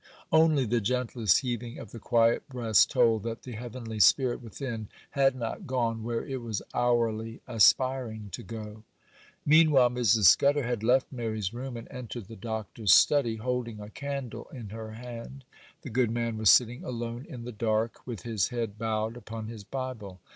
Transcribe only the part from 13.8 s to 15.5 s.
candle in her hand.